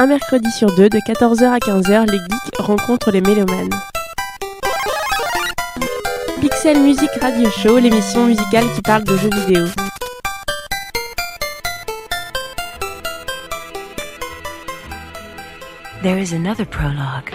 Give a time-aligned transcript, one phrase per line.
[0.00, 3.68] un mercredi sur deux, de 14h à 15h, les geeks rencontrent les mélomanes.
[6.40, 9.66] Pixel Music Radio Show, l'émission musicale qui parle de jeux vidéo.
[16.02, 17.34] There is another prologue.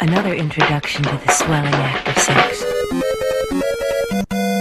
[0.00, 2.64] Another introduction to the swelling act of sex.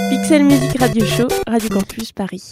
[0.10, 2.50] Pixel Music Radio Show, Radio Campus Paris.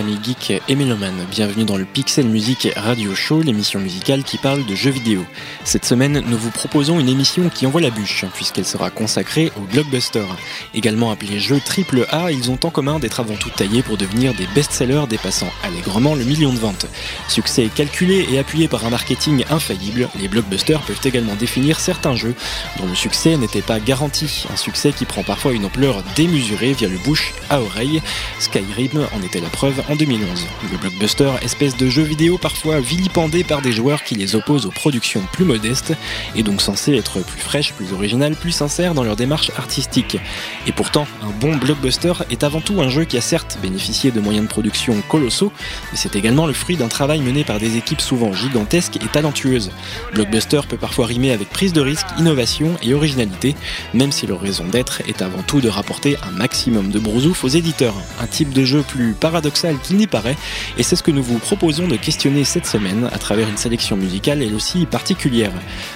[0.00, 4.64] Amis geeks et mélomanes, bienvenue dans le Pixel Music Radio Show, l'émission musicale qui parle
[4.64, 5.26] de jeux vidéo.
[5.64, 9.70] Cette semaine, nous vous proposons une émission qui envoie la bûche, puisqu'elle sera consacrée aux
[9.70, 10.38] blockbusters.
[10.72, 14.46] Également appelés jeux AAA, ils ont en commun d'être avant tout taillés pour devenir des
[14.54, 16.86] best-sellers dépassant allègrement le million de ventes.
[17.28, 22.34] Succès calculé et appuyé par un marketing infaillible, les blockbusters peuvent également définir certains jeux
[22.78, 26.88] dont le succès n'était pas garanti, un succès qui prend parfois une ampleur démesurée via
[26.88, 28.00] le bouche à oreille.
[28.38, 30.46] Skyrim en était la preuve en 2011.
[30.70, 34.70] Le blockbuster, espèce de jeu vidéo parfois vilipendé par des joueurs qui les opposent aux
[34.70, 35.94] productions plus modestes,
[36.36, 40.16] et donc censé être plus fraîches, plus originales, plus sincères dans leur démarche artistique.
[40.68, 44.20] Et pourtant, un bon blockbuster est avant tout un jeu qui a certes bénéficié de
[44.20, 45.52] moyens de production colossaux,
[45.90, 49.72] mais c'est également le fruit d'un travail mené par des équipes souvent gigantesques et talentueuses.
[50.14, 53.56] Blockbuster peut parfois rimer avec prise de risque, innovation et originalité,
[53.92, 57.48] même si leur raison d'être est avant tout de rapporter un maximum de brousouf aux
[57.48, 57.96] éditeurs.
[58.20, 60.36] Un type de jeu plus paradoxal qu'il n'y paraît,
[60.78, 63.96] et c'est ce que nous vous proposons de questionner cette semaine à travers une sélection
[63.96, 65.52] musicale elle aussi particulière.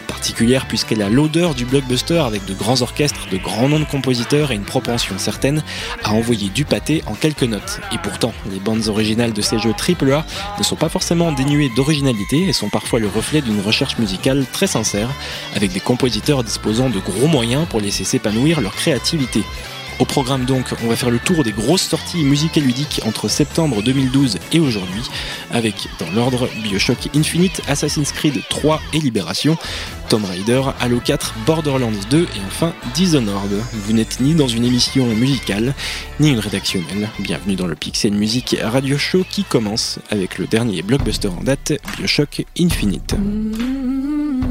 [0.06, 4.52] Particulière puisqu'elle a l'odeur du blockbuster avec de grands orchestres, de grands noms de compositeurs
[4.52, 5.62] et une propension certaine
[6.02, 7.80] à envoyer du pâté en quelques notes.
[7.92, 10.24] Et pourtant, les bandes originales de ces jeux AAA
[10.58, 14.66] ne sont pas forcément dénuées d'originalité et sont parfois le reflet d'une recherche musicale très
[14.66, 15.08] sincère,
[15.54, 19.42] avec des compositeurs disposant de gros moyens pour laisser s'épanouir leur créativité.
[20.00, 23.28] Au programme donc, on va faire le tour des grosses sorties musiques et ludiques entre
[23.28, 25.02] septembre 2012 et aujourd'hui,
[25.52, 29.56] avec dans l'ordre Bioshock Infinite, Assassin's Creed 3 et Libération,
[30.08, 33.62] Tomb Raider, Halo 4, Borderlands 2 et enfin Dishonored.
[33.72, 35.74] Vous n'êtes ni dans une émission musicale,
[36.18, 37.08] ni une rédactionnelle.
[37.20, 41.72] Bienvenue dans le Pixel Music Radio Show qui commence avec le dernier blockbuster en date,
[41.96, 43.14] Bioshock Infinite.
[43.14, 44.43] Stand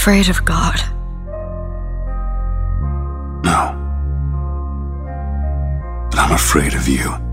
[0.00, 0.80] afraid of God?
[3.44, 3.76] No.
[6.10, 7.29] But I'm afraid of you.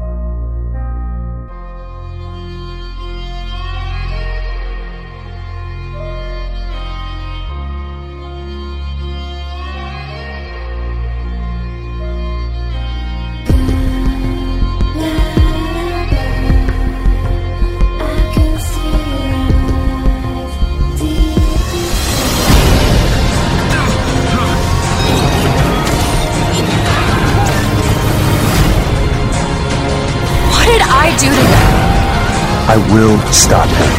[33.34, 33.92] Stop him.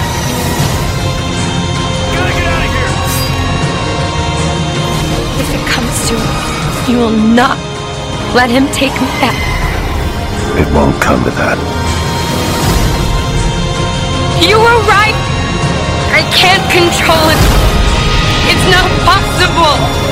[2.15, 2.93] Gotta get out of here!
[5.43, 6.33] If it comes to it,
[6.89, 7.59] you will not
[8.35, 9.37] let him take me back.
[10.59, 11.59] It won't come to that.
[14.41, 15.17] You were right!
[16.15, 17.43] I can't control it.
[18.49, 20.08] It's not possible!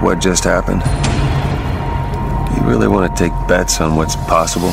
[0.00, 0.82] What just happened?
[2.56, 4.72] You really want to take bets on what's possible?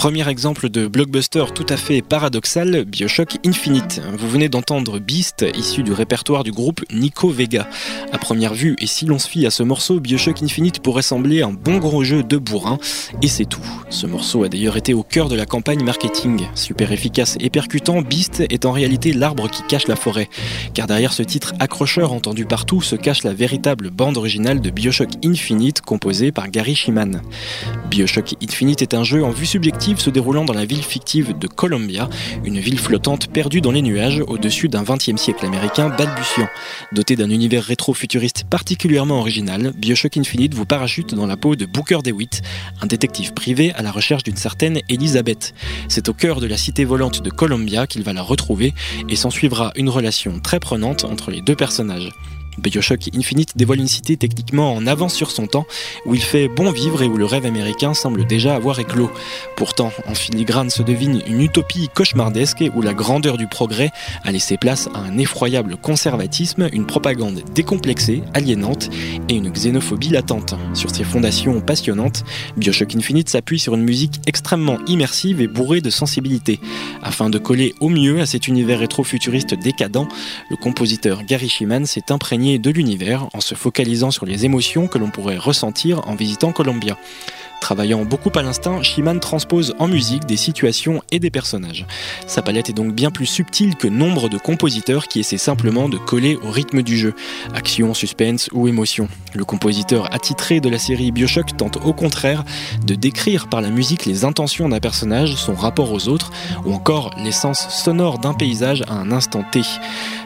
[0.00, 4.00] Premier exemple de blockbuster tout à fait paradoxal, Bioshock Infinite.
[4.16, 7.68] Vous venez d'entendre Beast, issu du répertoire du groupe Nico Vega.
[8.10, 11.42] À première vue, et si l'on se fie à ce morceau, Bioshock Infinite pourrait sembler
[11.42, 12.78] un bon gros jeu de bourrin,
[13.20, 13.60] et c'est tout.
[13.90, 16.46] Ce morceau a d'ailleurs été au cœur de la campagne marketing.
[16.54, 20.30] Super efficace et percutant, Beast est en réalité l'arbre qui cache la forêt.
[20.72, 25.10] Car derrière ce titre accrocheur entendu partout se cache la véritable bande originale de Bioshock
[25.22, 27.20] Infinite composée par Gary Shiman.
[27.90, 31.46] Bioshock Infinite est un jeu en vue subjective se déroulant dans la ville fictive de
[31.46, 32.08] Columbia,
[32.44, 36.48] une ville flottante perdue dans les nuages au-dessus d'un 20e siècle américain balbutiant.
[36.92, 41.98] Doté d'un univers rétro-futuriste particulièrement original, Bioshock Infinite vous parachute dans la peau de Booker
[42.04, 42.42] DeWitt,
[42.82, 45.54] un détective privé à la recherche d'une certaine Elizabeth.
[45.88, 48.74] C'est au cœur de la cité volante de Columbia qu'il va la retrouver
[49.08, 52.10] et s'en suivra une relation très prenante entre les deux personnages.
[52.58, 55.66] Bioshock Infinite dévoile une cité techniquement en avance sur son temps,
[56.04, 59.10] où il fait bon vivre et où le rêve américain semble déjà avoir éclos.
[59.56, 63.90] Pourtant, en filigrane se devine une utopie cauchemardesque où la grandeur du progrès
[64.24, 68.90] a laissé place à un effroyable conservatisme, une propagande décomplexée, aliénante
[69.28, 70.54] et une xénophobie latente.
[70.74, 72.24] Sur ces fondations passionnantes,
[72.56, 76.60] Bioshock Infinite s'appuie sur une musique extrêmement immersive et bourrée de sensibilité.
[77.02, 80.08] Afin de coller au mieux à cet univers rétro-futuriste décadent,
[80.50, 84.96] le compositeur Gary Shiman s'est imprégné de l'univers en se focalisant sur les émotions que
[84.96, 86.96] l'on pourrait ressentir en visitant Columbia.
[87.60, 91.84] Travaillant beaucoup à l'instinct, Shiman transpose en musique des situations et des personnages.
[92.26, 95.98] Sa palette est donc bien plus subtile que nombre de compositeurs qui essaient simplement de
[95.98, 97.14] coller au rythme du jeu,
[97.54, 99.08] action, suspense ou émotion.
[99.34, 102.44] Le compositeur attitré de la série Bioshock tente au contraire
[102.86, 106.32] de décrire par la musique les intentions d'un personnage, son rapport aux autres,
[106.64, 109.60] ou encore l'essence sonore d'un paysage à un instant T.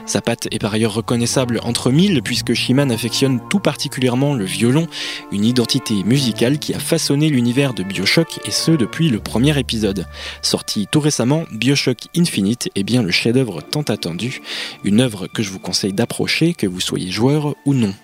[0.06, 4.86] Sa patte est par ailleurs reconnaissable entre mille puisque Shiman affectionne tout particulièrement le violon,
[5.32, 10.06] une identité musicale qui a façonné l'univers de Bioshock et ce depuis le premier épisode.
[10.42, 14.42] Sorti tout récemment, Bioshock Infinite est bien le chef-d'œuvre tant attendu,
[14.84, 17.94] une œuvre que je vous conseille d'approcher que vous soyez joueur ou non.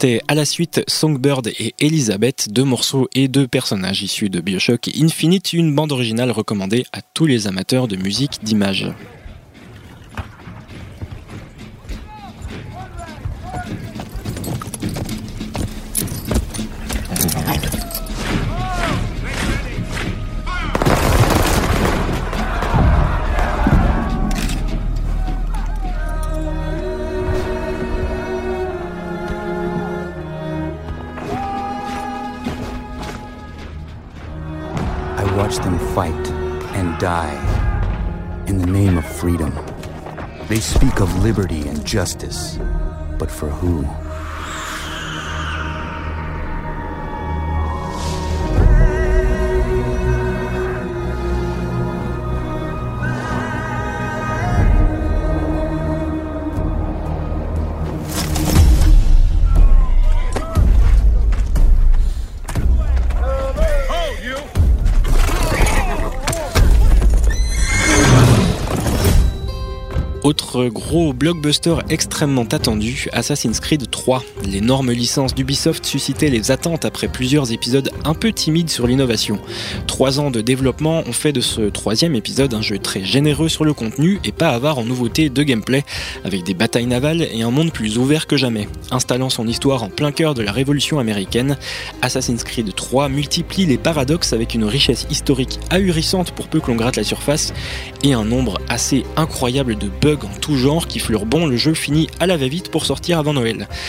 [0.00, 4.88] C'était à la suite Songbird et Elizabeth, deux morceaux et deux personnages issus de Bioshock
[4.96, 8.86] Infinite, une bande originale recommandée à tous les amateurs de musique d'image.
[35.48, 36.30] Watch them fight
[36.74, 39.50] and die in the name of freedom.
[40.46, 42.58] They speak of liberty and justice,
[43.18, 43.82] but for who?
[70.68, 74.24] Gros blockbuster extrêmement attendu, Assassin's Creed 3.
[74.46, 79.38] L'énorme licence d'Ubisoft suscitait les attentes après plusieurs épisodes un peu timides sur l'innovation.
[79.86, 83.66] Trois ans de développement ont fait de ce troisième épisode un jeu très généreux sur
[83.66, 85.84] le contenu et pas avare en nouveautés de gameplay,
[86.24, 88.66] avec des batailles navales et un monde plus ouvert que jamais.
[88.90, 91.58] Installant son histoire en plein cœur de la révolution américaine,
[92.00, 96.76] Assassin's Creed 3 multiplie les paradoxes avec une richesse historique ahurissante pour peu que l'on
[96.76, 97.52] gratte la surface
[98.02, 101.74] et un nombre assez incroyable de bugs en tout genre qui fleurent bon, le jeu
[101.74, 103.68] finit à la va-vite pour sortir avant Noël.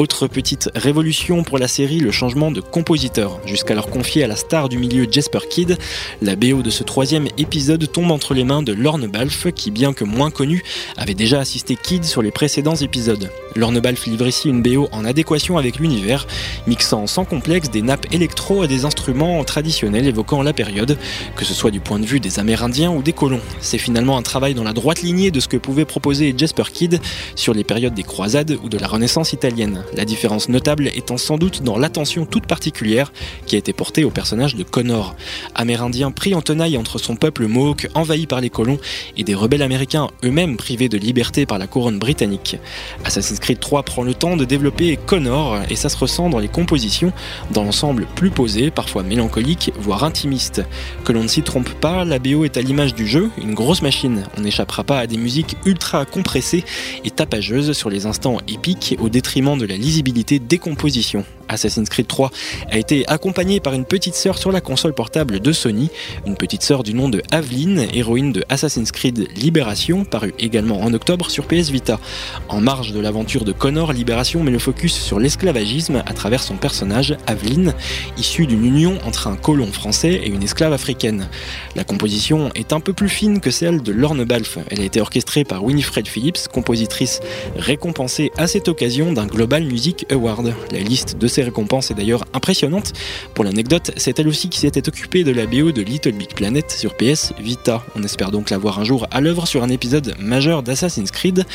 [0.00, 3.38] Autre petite révolution pour la série, le changement de compositeur.
[3.44, 5.76] Jusqu'alors confié à la star du milieu Jasper Kidd,
[6.22, 9.92] la BO de ce troisième épisode tombe entre les mains de Lorne Balfe, qui bien
[9.92, 10.62] que moins connu,
[10.96, 13.30] avait déjà assisté Kidd sur les précédents épisodes.
[13.56, 16.26] Lorne Balfe livre ici une BO en adéquation avec l'univers,
[16.66, 20.96] mixant sans complexe des nappes électro à des instruments traditionnels évoquant la période,
[21.36, 23.42] que ce soit du point de vue des Amérindiens ou des colons.
[23.60, 27.00] C'est finalement un travail dans la droite lignée de ce que pouvait proposer Jasper Kidd
[27.36, 29.84] sur les périodes des croisades ou de la Renaissance italienne.
[29.96, 33.12] La différence notable étant sans doute dans l'attention toute particulière
[33.46, 35.16] qui a été portée au personnage de Connor,
[35.54, 38.78] amérindien pris en tenaille entre son peuple mohawk envahi par les colons
[39.16, 42.56] et des rebelles américains eux-mêmes privés de liberté par la couronne britannique.
[43.04, 46.48] Assassin's Creed 3 prend le temps de développer Connor et ça se ressent dans les
[46.48, 47.12] compositions,
[47.50, 50.62] dans l'ensemble plus posé, parfois mélancolique, voire intimiste.
[51.04, 53.82] Que l'on ne s'y trompe pas, la BO est à l'image du jeu, une grosse
[53.82, 54.24] machine.
[54.36, 56.64] On n'échappera pas à des musiques ultra compressées
[57.04, 61.24] et tapageuses sur les instants épiques au détriment de la lisibilité des compositions.
[61.50, 62.30] Assassin's Creed 3
[62.70, 65.90] a été accompagné par une petite sœur sur la console portable de Sony,
[66.26, 70.94] une petite sœur du nom de Aveline, héroïne de Assassin's Creed Libération, paru également en
[70.94, 72.00] octobre sur PS Vita.
[72.48, 76.56] En marge de l'aventure de Connor, Libération met le focus sur l'esclavagisme à travers son
[76.56, 77.74] personnage Aveline,
[78.16, 81.28] issu d'une union entre un colon français et une esclave africaine.
[81.76, 84.58] La composition est un peu plus fine que celle de Lorne Balfe.
[84.70, 87.20] Elle a été orchestrée par Winifred Phillips, compositrice
[87.56, 90.54] récompensée à cette occasion d'un Global Music Award.
[90.70, 92.92] La liste de ces récompenses est d'ailleurs impressionnante.
[93.32, 96.70] Pour l'anecdote, c'est elle aussi qui s'était occupée de la BO de Little Big Planet
[96.70, 97.82] sur PS Vita.
[97.96, 101.46] On espère donc la voir un jour à l'œuvre sur un épisode majeur d'Assassin's Creed.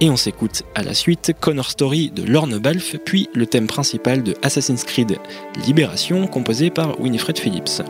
[0.00, 4.22] Et on s'écoute à la suite Connor Story de Lorne Balfe, puis le thème principal
[4.22, 5.18] de Assassin's Creed
[5.66, 7.82] Libération, composé par Winifred Phillips.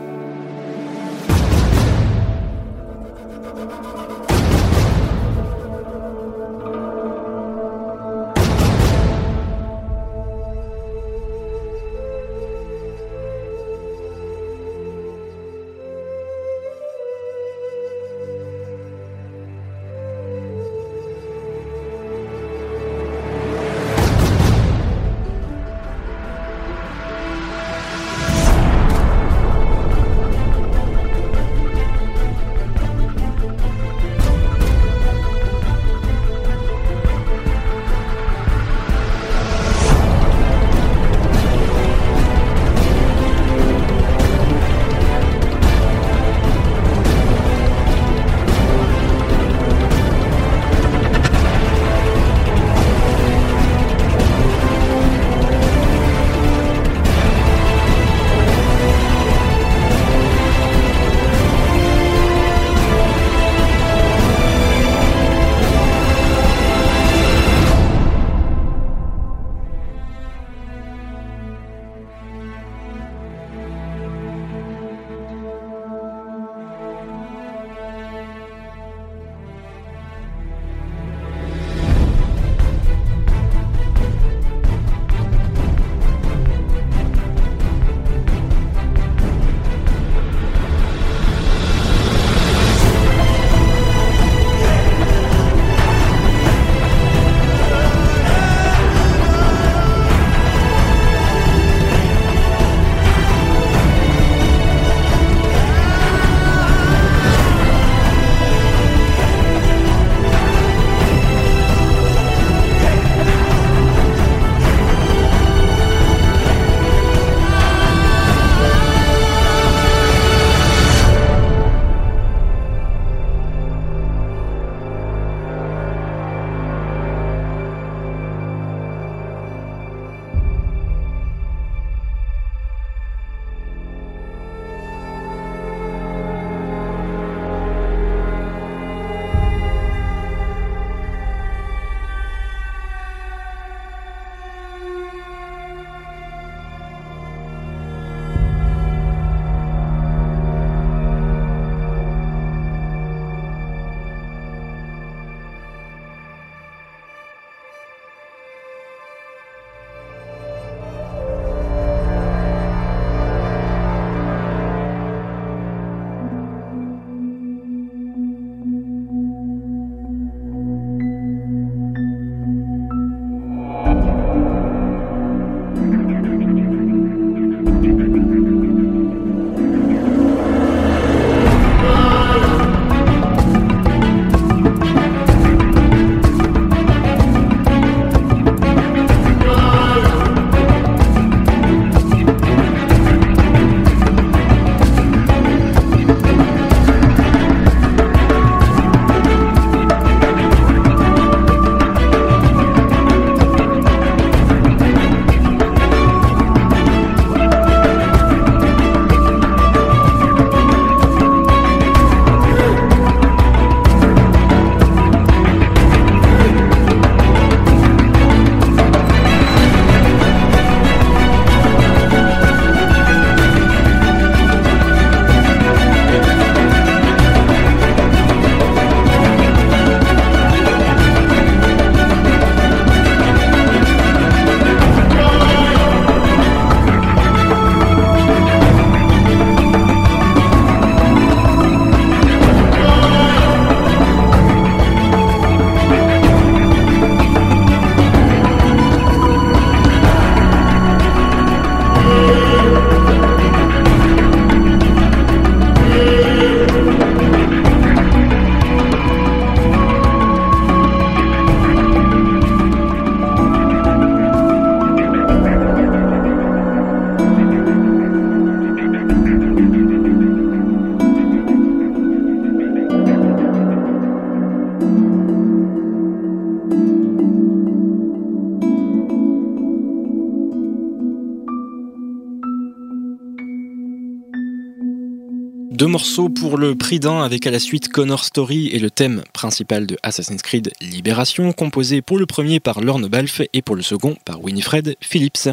[286.15, 289.97] Pour le prix d'un avec à la suite Connor Story et le thème principal de
[290.01, 294.41] Assassin's Creed Libération, composé pour le premier par Lorne Balfe et pour le second par
[294.41, 295.49] Winifred Phillips.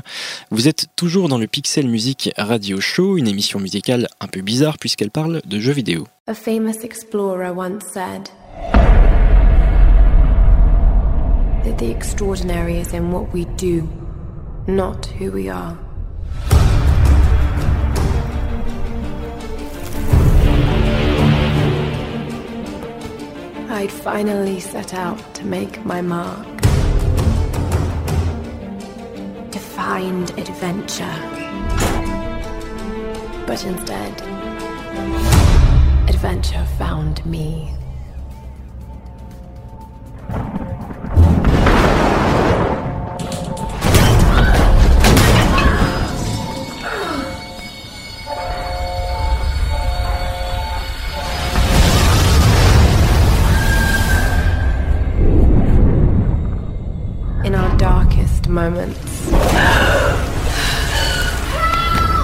[0.53, 4.79] Vous êtes toujours dans le Pixel Music Radio Show, une émission musicale un peu bizarre
[4.79, 6.07] puisqu'elle parle de jeux vidéo.
[6.29, 8.31] A famous explorer once said
[11.65, 13.89] that the extraordinary is in what we do,
[14.69, 15.77] not who we are.
[23.75, 26.47] I'd finally set out to make my mark.
[29.51, 31.19] To find adventure.
[33.47, 34.13] But instead,
[36.07, 37.73] adventure found me.
[58.63, 58.99] Moments.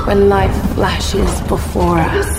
[0.07, 2.33] When life flashes before us,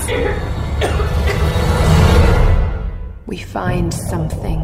[3.27, 4.62] we find something.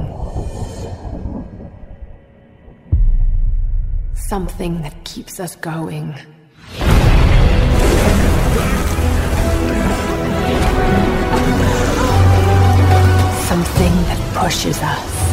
[4.13, 6.15] Something that keeps us going.
[13.51, 15.24] Something that pushes us.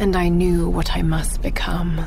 [0.00, 2.06] And I knew what I must become.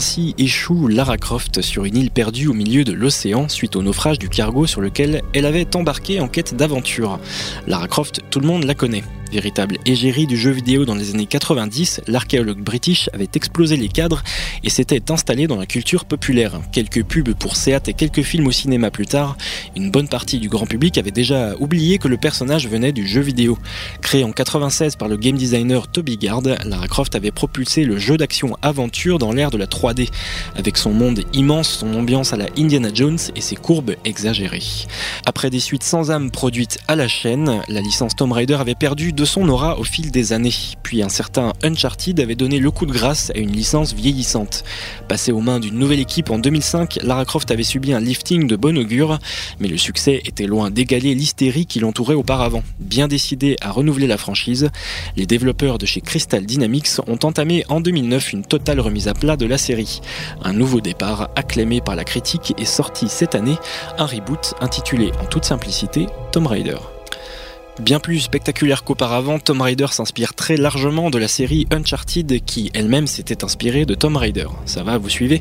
[0.00, 4.18] Ainsi échoue Lara Croft sur une île perdue au milieu de l'océan suite au naufrage
[4.18, 7.20] du cargo sur lequel elle avait embarqué en quête d'aventure.
[7.66, 9.04] Lara Croft, tout le monde la connaît.
[9.30, 14.24] Véritable égérie du jeu vidéo dans les années 90, l'archéologue british avait explosé les cadres
[14.64, 16.60] et s'était installé dans la culture populaire.
[16.72, 19.36] Quelques pubs pour Seat et quelques films au cinéma plus tard,
[19.76, 23.20] une bonne partie du grand public avait déjà oublié que le personnage venait du jeu
[23.20, 23.56] vidéo.
[24.02, 28.16] Créé en 96 par le game designer Toby Gard, Lara Croft avait propulsé le jeu
[28.16, 30.08] d'action-aventure dans l'ère de la 3D,
[30.56, 34.62] avec son monde immense, son ambiance à la Indiana Jones et ses courbes exagérées.
[35.24, 39.12] Après des suites sans âme produites à la chaîne, la licence Tomb Raider avait perdu
[39.20, 42.86] de son aura au fil des années, puis un certain Uncharted avait donné le coup
[42.86, 44.64] de grâce à une licence vieillissante.
[45.08, 48.56] Passée aux mains d'une nouvelle équipe en 2005, Lara Croft avait subi un lifting de
[48.56, 49.18] bon augure,
[49.58, 52.62] mais le succès était loin d'égaler l'hystérie qui l'entourait auparavant.
[52.78, 54.70] Bien décidés à renouveler la franchise,
[55.18, 59.36] les développeurs de chez Crystal Dynamics ont entamé en 2009 une totale remise à plat
[59.36, 60.00] de la série.
[60.42, 63.58] Un nouveau départ acclamé par la critique est sorti cette année,
[63.98, 66.78] un reboot intitulé en toute simplicité Tomb Raider.
[67.78, 73.06] Bien plus spectaculaire qu'auparavant, Tomb Raider s'inspire très largement de la série Uncharted qui elle-même
[73.06, 74.48] s'était inspirée de Tomb Raider.
[74.66, 75.40] Ça va, vous suivez?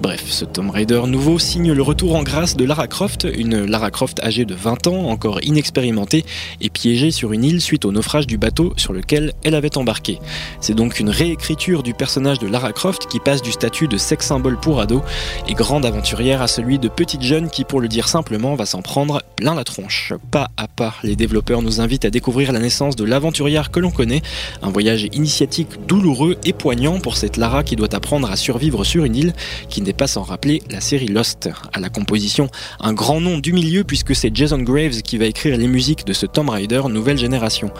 [0.00, 3.90] Bref, ce Tomb Raider nouveau signe le retour en grâce de Lara Croft, une Lara
[3.90, 6.24] Croft âgée de 20 ans, encore inexpérimentée
[6.62, 10.20] et piégée sur une île suite au naufrage du bateau sur lequel elle avait embarqué.
[10.60, 14.26] C'est donc une réécriture du personnage de Lara Croft qui passe du statut de sex
[14.26, 15.02] symbole pour ado
[15.48, 18.80] et grande aventurière à celui de petite jeune qui, pour le dire simplement, va s'en
[18.80, 20.14] prendre plein la tronche.
[20.30, 23.90] Pas à pas, les développeurs nous invite à découvrir la naissance de l'aventurière que l'on
[23.90, 24.22] connaît,
[24.62, 29.04] un voyage initiatique douloureux et poignant pour cette Lara qui doit apprendre à survivre sur
[29.04, 29.32] une île
[29.68, 31.48] qui n'est pas sans rappeler la série Lost.
[31.72, 32.48] À la composition,
[32.80, 36.12] un grand nom du milieu puisque c'est Jason Graves qui va écrire les musiques de
[36.12, 37.70] ce Tomb Raider nouvelle génération.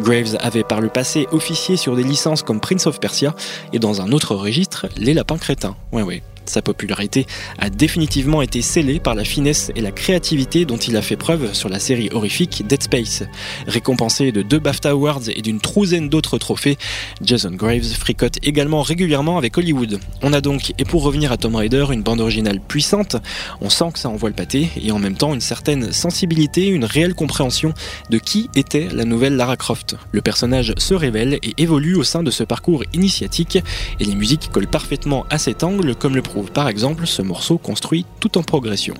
[0.00, 3.34] Graves avait par le passé officié sur des licences comme Prince of Persia
[3.72, 5.76] et dans un autre registre, Les Lapins Crétins.
[5.92, 7.26] Ouais ouais, sa popularité
[7.58, 11.52] a définitivement été scellée par la finesse et la créativité dont il a fait preuve
[11.54, 13.24] sur la série horrifique Dead Space.
[13.66, 16.78] Récompensé de deux BAFTA Awards et d'une trouzaine d'autres trophées,
[17.22, 20.00] Jason Graves fricote également régulièrement avec Hollywood.
[20.22, 23.16] On a donc, et pour revenir à Tomb Raider, une bande originale puissante,
[23.60, 26.84] on sent que ça envoie le pâté, et en même temps une certaine sensibilité, une
[26.84, 27.74] réelle compréhension
[28.10, 29.96] de qui était la nouvelle Lara Croft.
[30.12, 33.58] Le personnage se révèle et évolue au sein de ce parcours initiatique,
[34.00, 37.58] et les musiques collent parfaitement à cet angle, comme le prouve par exemple ce morceau
[37.58, 38.94] construit tout en progression.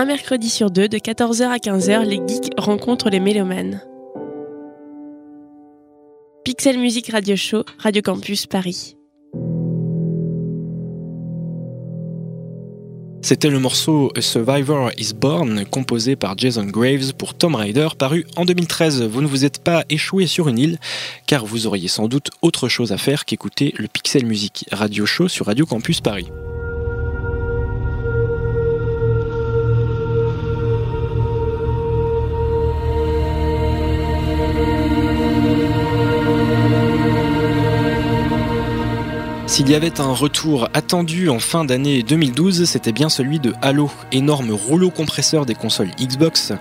[0.00, 3.82] Un mercredi sur deux, de 14h à 15h, les geeks rencontrent les mélomanes.
[6.44, 8.96] Pixel Music Radio Show, Radio Campus Paris.
[13.22, 18.24] C'était le morceau A Survivor is Born, composé par Jason Graves pour Tom Raider, paru
[18.36, 19.02] en 2013.
[19.02, 20.78] Vous ne vous êtes pas échoué sur une île,
[21.26, 25.26] car vous auriez sans doute autre chose à faire qu'écouter le Pixel Music Radio Show
[25.26, 26.28] sur Radio Campus Paris.
[39.58, 43.90] S'il y avait un retour attendu en fin d'année 2012, c'était bien celui de Halo,
[44.12, 46.52] énorme rouleau compresseur des consoles Xbox.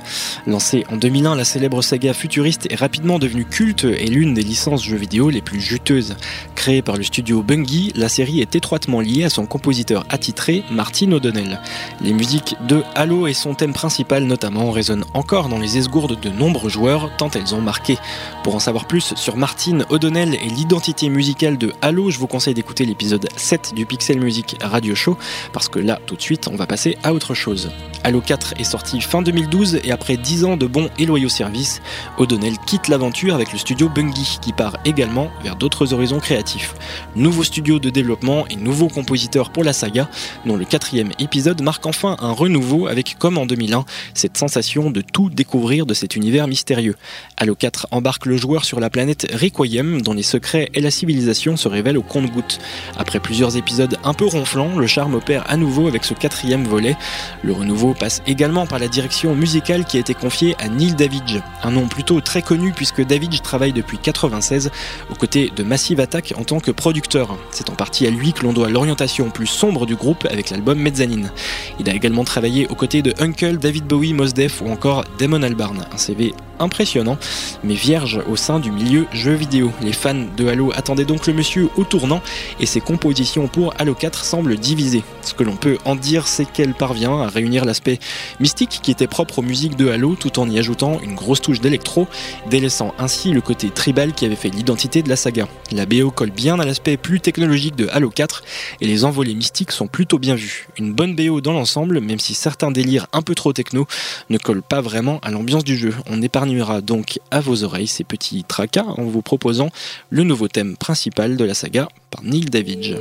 [0.47, 4.83] Lancée en 2001, la célèbre saga futuriste est rapidement devenue culte et l'une des licences
[4.83, 6.15] jeux vidéo les plus juteuses.
[6.55, 11.11] Créée par le studio Bungie, la série est étroitement liée à son compositeur attitré, Martin
[11.11, 11.61] O'Donnell.
[12.01, 16.29] Les musiques de Halo et son thème principal notamment résonnent encore dans les esgourdes de
[16.29, 17.99] nombreux joueurs tant elles ont marqué.
[18.43, 22.55] Pour en savoir plus sur Martin O'Donnell et l'identité musicale de Halo, je vous conseille
[22.55, 25.17] d'écouter l'épisode 7 du Pixel Music Radio Show,
[25.53, 27.69] parce que là, tout de suite, on va passer à autre chose.
[28.03, 31.81] Halo 4 est sorti fin 2012 et après 10 ans de bons et loyaux services,
[32.17, 36.73] O'Donnell quitte l'aventure avec le studio Bungie qui part également vers d'autres horizons créatifs.
[37.15, 40.09] Nouveau studio de développement et nouveau compositeur pour la saga,
[40.45, 45.01] dont le quatrième épisode marque enfin un renouveau avec, comme en 2001, cette sensation de
[45.01, 46.95] tout découvrir de cet univers mystérieux.
[47.35, 51.57] Halo 4 embarque le joueur sur la planète Requiem, dont les secrets et la civilisation
[51.57, 52.59] se révèlent au compte-gouttes.
[52.97, 56.95] Après plusieurs épisodes un peu ronflants, le charme opère à nouveau avec ce quatrième volet.
[57.43, 61.39] Le renouveau passe également par la direction musicale qui a été confiée à Neil Davidge,
[61.63, 64.71] un nom plutôt très connu puisque Davidge travaille depuis 96
[65.09, 67.37] aux côtés de Massive Attack en tant que producteur.
[67.51, 70.79] C'est en partie à lui que l'on doit l'orientation plus sombre du groupe avec l'album
[70.79, 71.31] Mezzanine.
[71.79, 75.43] Il a également travaillé aux côtés de Uncle, David Bowie, Mos Def ou encore Damon
[75.43, 77.17] Albarn, un CV impressionnant,
[77.63, 79.71] mais vierge au sein du milieu jeu vidéo.
[79.81, 82.21] Les fans de Halo attendaient donc le monsieur au tournant
[82.59, 85.03] et ses compositions pour Halo 4 semblent divisées.
[85.23, 87.97] Ce que l'on peut en dire, c'est qu'elle parvient à réunir l'aspect
[88.39, 91.61] mystique qui était propre aux musiques de Halo tout en y ajoutant une grosse touche
[91.61, 92.07] d'électro,
[92.49, 95.47] délaissant ainsi le côté tribal qui avait fait l'identité de la saga.
[95.71, 98.43] La BO colle bien à l'aspect plus technologique de Halo 4
[98.81, 100.67] et les envolées mystiques sont plutôt bien vues.
[100.77, 103.87] Une bonne BO dans l'ensemble, même si certains délires un peu trop techno
[104.29, 105.93] ne collent pas vraiment à l'ambiance du jeu.
[106.09, 109.69] On épargnera donc à vos oreilles ces petits tracas en vous proposant
[110.09, 112.95] le nouveau thème principal de la saga par Neil Davidge.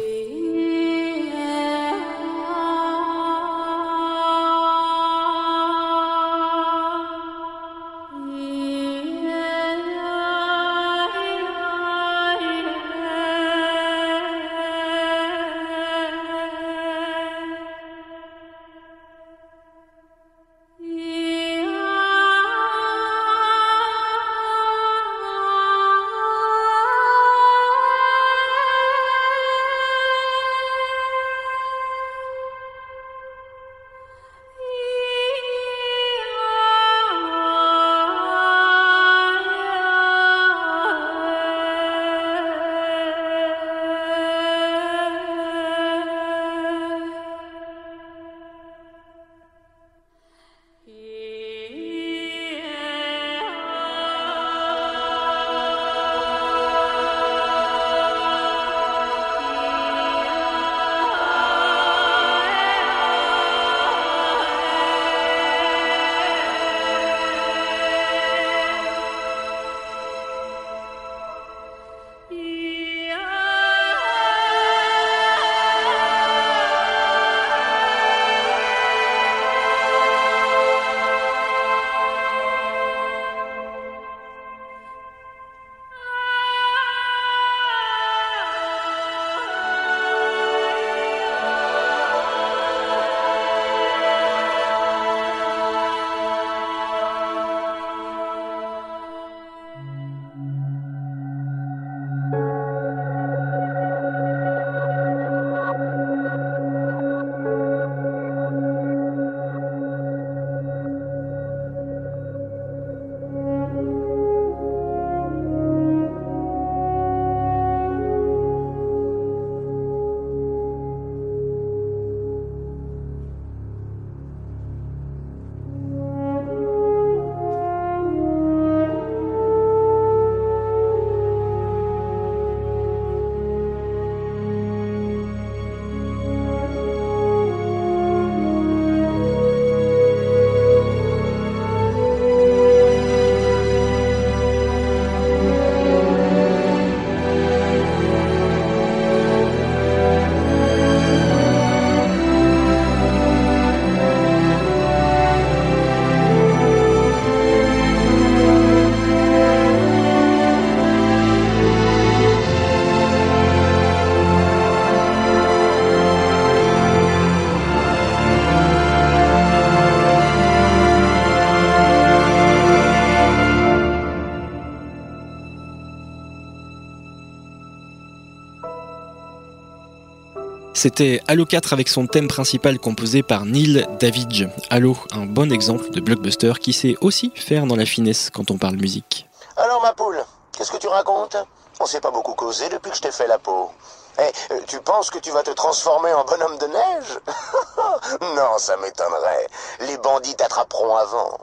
[180.76, 184.46] C'était Halo 4 avec son thème principal composé par Neil Davidge.
[184.68, 188.58] Halo, un bon exemple de blockbuster qui sait aussi faire dans la finesse quand on
[188.58, 189.26] parle musique.
[189.56, 190.22] Alors ma poule,
[190.52, 191.38] qu'est-ce que tu racontes?
[191.80, 193.70] On s'est pas beaucoup causé depuis que je t'ai fait la peau.
[194.18, 197.20] Eh, euh, tu penses que tu vas te transformer en bonhomme de neige?
[198.36, 199.46] Non, ça m'étonnerait.
[199.80, 201.38] Les bandits t'attraperont avant.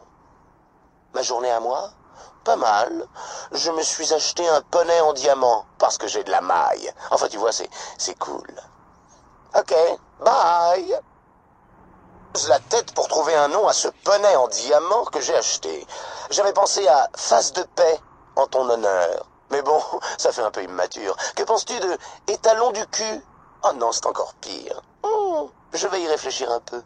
[1.16, 1.90] Ma journée à moi?
[2.44, 3.08] Pas mal.
[3.52, 6.92] Je me suis acheté un poney en diamant parce que j'ai de la maille.
[7.10, 8.46] Enfin, tu vois, c'est c'est cool.
[9.56, 9.72] Ok,
[10.26, 11.00] bye.
[12.50, 15.86] La tête pour trouver un nom à ce poney en diamant que j'ai acheté.
[16.32, 18.00] J'avais pensé à face de paix
[18.36, 19.28] en ton honneur.
[19.52, 19.80] Mais bon,
[20.18, 21.16] ça fait un peu immature.
[21.36, 21.98] Que penses-tu de
[22.28, 23.22] étalon du cul?
[23.64, 24.82] Oh non, c'est encore pire.
[25.04, 26.82] Hmm, je vais y réfléchir un peu.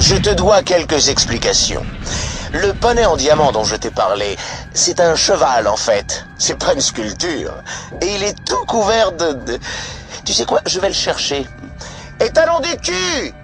[0.00, 1.86] Je te dois quelques explications.
[2.52, 4.36] Le poney en diamant dont je t'ai parlé,
[4.74, 6.24] c'est un cheval en fait.
[6.36, 7.54] C'est pas une sculpture.
[8.00, 9.60] Et il est tout couvert de...
[10.24, 11.46] Tu sais quoi Je vais le chercher.
[12.20, 13.34] Étalon du cul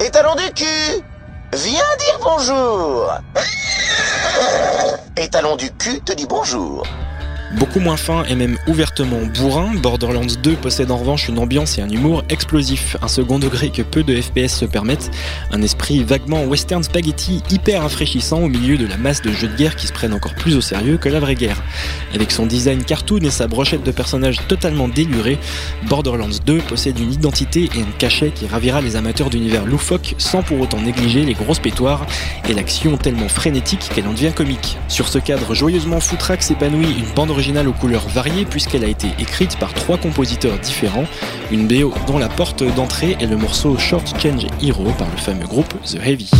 [0.00, 1.04] Étalon du cul
[1.52, 3.12] Viens dire bonjour
[5.16, 6.84] Étalon du cul te dit bonjour.
[7.58, 11.82] Beaucoup moins fin et même ouvertement bourrin, Borderlands 2 possède en revanche une ambiance et
[11.82, 15.10] un humour explosif, un second degré que peu de FPS se permettent,
[15.50, 19.56] un esprit vaguement western spaghetti hyper rafraîchissant au milieu de la masse de jeux de
[19.56, 21.62] guerre qui se prennent encore plus au sérieux que la vraie guerre.
[22.14, 25.38] Avec son design cartoon et sa brochette de personnages totalement délurés,
[25.88, 30.42] Borderlands 2 possède une identité et un cachet qui ravira les amateurs d'univers loufoque sans
[30.42, 32.06] pour autant négliger les grosses pétoires
[32.48, 34.78] et l'action tellement frénétique qu'elle en devient comique.
[34.88, 39.08] Sur ce cadre joyeusement foutraque s'épanouit une bande originale aux couleurs variées puisqu'elle a été
[39.18, 41.06] écrite par trois compositeurs différents,
[41.50, 45.46] une BO dont la porte d'entrée est le morceau Short Change Hero par le fameux
[45.48, 46.30] groupe The Heavy.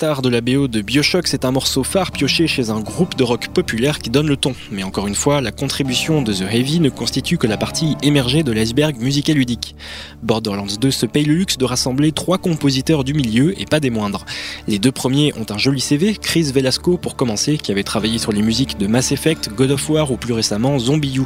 [0.00, 3.24] L'instar de la BO de Bioshock, c'est un morceau phare pioché chez un groupe de
[3.24, 4.54] rock populaire qui donne le ton.
[4.70, 8.44] Mais encore une fois, la contribution de The Heavy ne constitue que la partie émergée
[8.44, 9.74] de l'iceberg musical ludique.
[10.22, 13.90] Borderlands 2 se paye le luxe de rassembler trois compositeurs du milieu et pas des
[13.90, 14.24] moindres.
[14.68, 18.30] Les deux premiers ont un joli CV, Chris Velasco pour commencer, qui avait travaillé sur
[18.30, 21.22] les musiques de Mass Effect, God of War ou plus récemment Zombie U.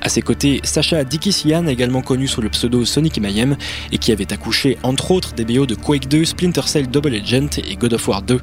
[0.00, 3.58] À ses côtés, Sacha Dikisian, également connu sous le pseudo Sonic Mayhem,
[3.92, 7.58] et qui avait accouché entre autres des BO de Quake 2, Splinter Cell Double Agent
[7.68, 8.40] et God of War 2.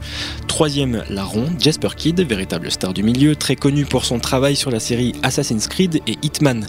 [0.48, 4.80] Troisième larron, Jasper Kidd, véritable star du milieu, très connu pour son travail sur la
[4.80, 6.68] série Assassin's Creed et Hitman.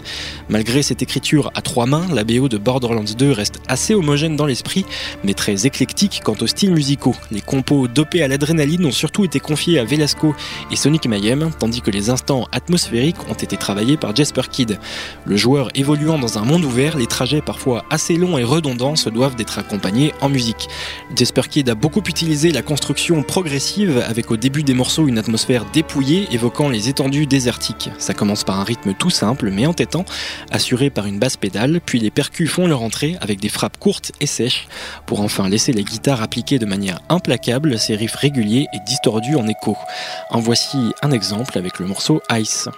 [0.49, 4.45] Malgré cette écriture à trois mains, la BO de Borderlands 2 reste assez homogène dans
[4.45, 4.85] l'esprit,
[5.23, 7.15] mais très éclectique quant aux styles musicaux.
[7.31, 10.35] Les compos dopés à l'adrénaline ont surtout été confiés à Velasco
[10.71, 14.79] et Sonic Mayhem, tandis que les instants atmosphériques ont été travaillés par Jasper Kidd.
[15.25, 19.09] Le joueur évoluant dans un monde ouvert, les trajets parfois assez longs et redondants se
[19.09, 20.67] doivent d'être accompagnés en musique.
[21.15, 22.92] Jasper Kidd a beaucoup utilisé la construction
[23.27, 27.89] progressive avec au début des morceaux une atmosphère dépouillée évoquant les étendues désertiques.
[27.97, 30.05] Ça commence par un rythme tout simple mais entêtant,
[30.51, 34.11] assuré par une basse pédale, puis les percus font leur entrée avec des frappes courtes
[34.21, 34.67] et sèches
[35.05, 39.47] pour enfin laisser les guitares appliquer de manière implacable ces riffs réguliers et distordus en
[39.47, 39.75] écho.
[40.29, 42.69] En voici un exemple avec le morceau Ice.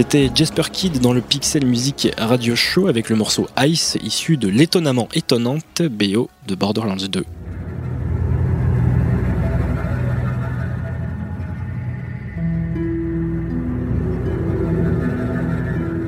[0.00, 4.48] C'était Jasper Kidd dans le Pixel Music Radio Show avec le morceau Ice issu de
[4.48, 7.22] l'étonnamment étonnante BO de Borderlands 2.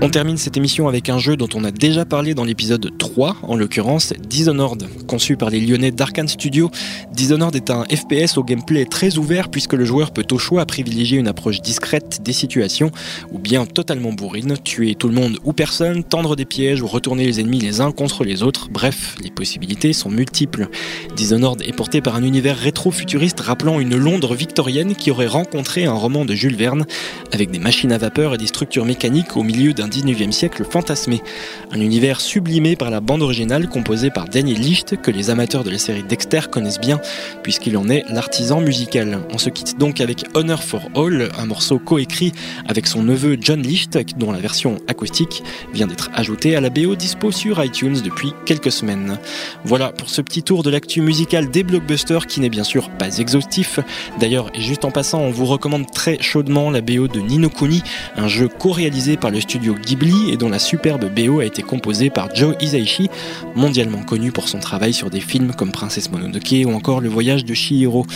[0.04, 3.36] On termine cette émission avec un jeu dont on a déjà parlé dans l'épisode 3,
[3.44, 4.88] en l'occurrence Dishonored.
[5.06, 6.72] Conçu par les Lyonnais d'Arkane Studio,
[7.12, 11.18] Dishonored est un FPS au gameplay très ouvert puisque le joueur peut au choix privilégier
[11.18, 12.90] une approche discrète des situations
[13.30, 17.24] ou bien totalement bourrine, tuer tout le monde ou personne, tendre des pièges ou retourner
[17.24, 18.70] les ennemis les uns contre les autres.
[18.72, 20.66] Bref, les possibilités sont multiples.
[21.14, 25.92] Dishonored est porté par un univers rétro-futuriste rappelant une Londres victorienne qui aurait rencontré un
[25.92, 26.86] roman de Jules Verne
[27.30, 31.22] avec des machines à vapeur et des structures mécaniques au milieu d'un 19e siècle fantasmé.
[31.70, 35.70] Un univers sublimé par la bande originale composée par Daniel Licht, que les amateurs de
[35.70, 37.00] la série Dexter connaissent bien,
[37.42, 39.20] puisqu'il en est l'artisan musical.
[39.32, 42.32] On se quitte donc avec Honor for All, un morceau coécrit
[42.66, 45.42] avec son neveu John Licht, dont la version acoustique
[45.74, 49.18] vient d'être ajoutée à la BO dispo sur iTunes depuis quelques semaines.
[49.64, 53.18] Voilà pour ce petit tour de l'actu musical des blockbusters qui n'est bien sûr pas
[53.18, 53.80] exhaustif.
[54.18, 57.82] D'ailleurs, et juste en passant, on vous recommande très chaudement la BO de Nino Kuni,
[58.16, 62.10] un jeu co-réalisé par le studio Ghibli et dont la superbe BO a été composée
[62.10, 63.08] par Joe Hisaishi,
[63.54, 67.44] mondialement connu pour son travail sur des films comme Princesse Mononoke ou encore Le voyage
[67.44, 68.06] de Shihiro.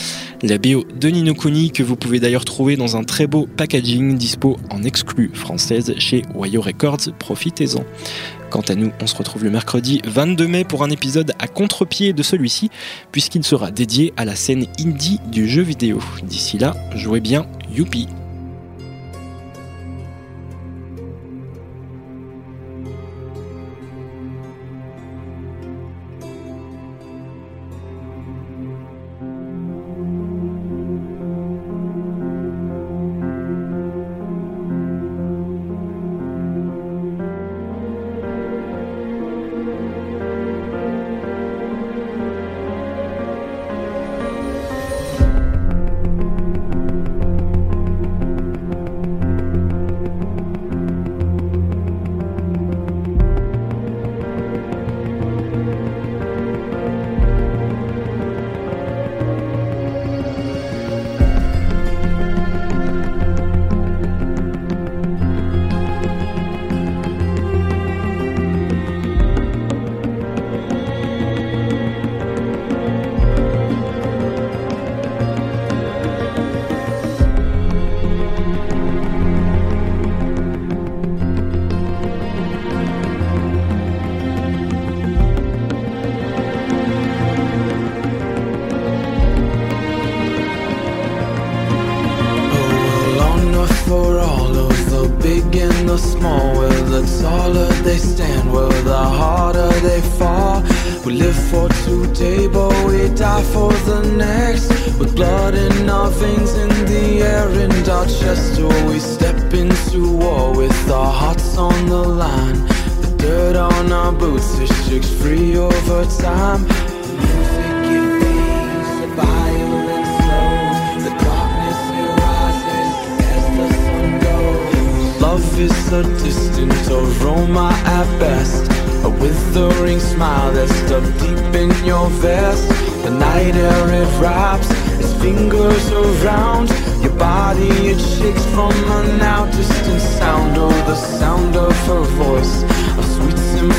[0.43, 4.17] La BO de Nino Kuni que vous pouvez d'ailleurs trouver dans un très beau packaging
[4.17, 7.85] dispo en exclu française chez Wayo Records, profitez-en.
[8.51, 12.13] Quant à nous, on se retrouve le mercredi 22 mai pour un épisode à contre-pied
[12.13, 12.71] de celui-ci,
[13.13, 15.99] puisqu'il sera dédié à la scène indie du jeu vidéo.
[16.23, 18.09] D'ici là, jouez bien, youpi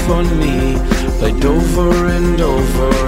[0.10, 0.78] on me,
[1.20, 3.07] played over and over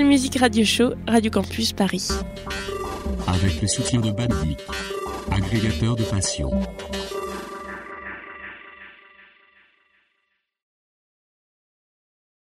[0.00, 2.08] Music Radio Show, Radio Campus Paris.
[3.26, 4.58] Avec le soutien de Bandic,
[5.30, 6.50] agrégateur de passion.